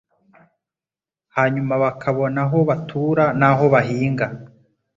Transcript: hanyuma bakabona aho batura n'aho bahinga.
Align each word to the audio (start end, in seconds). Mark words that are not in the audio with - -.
hanyuma 1.35 1.73
bakabona 1.83 2.39
aho 2.45 2.57
batura 2.69 3.25
n'aho 3.39 3.63
bahinga. 3.73 4.27